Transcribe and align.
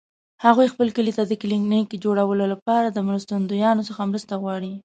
هغوی 0.45 0.71
خپل 0.73 0.87
کلي 0.97 1.11
ته 1.17 1.23
د 1.25 1.33
کلینیک 1.41 1.87
جوړولو 2.03 2.45
لپاره 2.53 2.87
له 2.95 3.01
مرستندویانو 3.09 3.87
څخه 3.89 4.09
مرسته 4.11 4.33
غواړي 4.41 4.73